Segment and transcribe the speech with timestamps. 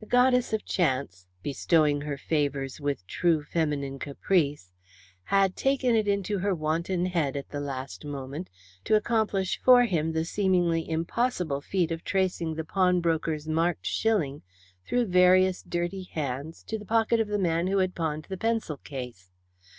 [0.00, 4.70] The goddess of Chance, bestowing her favours with true feminine caprice,
[5.24, 8.50] had taken it into her wanton head, at the last moment,
[8.84, 14.42] to accomplish for him the seemingly impossible feat of tracing the pawnbroker's marked shilling,
[14.86, 18.76] through various dirty hands, to the pocket of the man who had pawned the pencil
[18.76, 19.30] case.